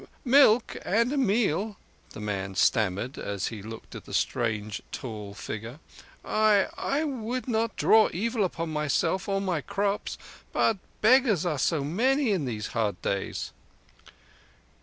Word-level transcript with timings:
"Milk 0.25 0.77
and 0.83 1.13
a 1.13 1.15
meal." 1.17 1.77
the 2.13 2.19
man 2.19 2.55
stammered, 2.55 3.19
as 3.19 3.49
he 3.49 3.61
looked 3.61 3.93
at 3.93 4.05
the 4.05 4.15
strange 4.15 4.81
tall 4.91 5.35
figure. 5.35 5.77
"I—I 6.25 7.03
would 7.03 7.47
not 7.47 7.75
draw 7.75 8.09
evil 8.11 8.43
upon 8.43 8.71
myself—or 8.71 9.39
my 9.39 9.61
crops. 9.61 10.17
But 10.51 10.79
beggars 11.01 11.45
are 11.45 11.59
so 11.59 11.83
many 11.83 12.31
in 12.31 12.45
these 12.45 12.69
hard 12.73 12.99
days." 13.03 13.51